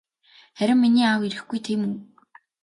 [0.57, 1.93] Харин миний аав ирэхгүй тийм үү?